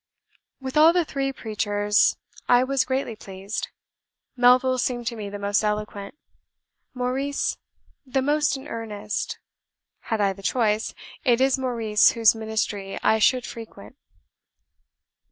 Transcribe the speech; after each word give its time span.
"With 0.59 0.77
all 0.77 0.93
the 0.93 1.05
three 1.05 1.31
preachers 1.31 2.17
I 2.49 2.63
was 2.63 2.85
greatly 2.85 3.15
pleased. 3.15 3.67
Melville 4.35 4.79
seemed 4.79 5.05
to 5.05 5.15
me 5.15 5.29
the 5.29 5.37
most 5.37 5.63
eloquent, 5.63 6.15
Maurice 6.95 7.57
the 8.03 8.23
most 8.23 8.57
in 8.57 8.67
earnest; 8.67 9.37
had 10.09 10.19
I 10.19 10.33
the 10.33 10.41
choice, 10.41 10.95
it 11.23 11.39
is 11.39 11.59
Maurice 11.59 12.13
whose 12.13 12.33
ministry 12.33 12.97
I 13.03 13.19
should 13.19 13.45
frequent. 13.45 13.95